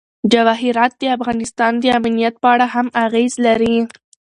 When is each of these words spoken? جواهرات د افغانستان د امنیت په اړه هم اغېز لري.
جواهرات 0.33 0.93
د 0.97 1.03
افغانستان 1.17 1.71
د 1.79 1.85
امنیت 1.99 2.35
په 2.43 2.47
اړه 2.53 2.65
هم 2.73 2.87
اغېز 3.05 3.33
لري. 3.45 3.77